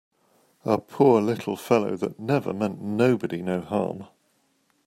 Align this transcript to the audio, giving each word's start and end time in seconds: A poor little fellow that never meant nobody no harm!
A 0.65 0.79
poor 0.79 1.21
little 1.21 1.55
fellow 1.55 1.95
that 1.95 2.19
never 2.19 2.53
meant 2.53 2.81
nobody 2.81 3.43
no 3.43 3.61
harm! 3.61 4.07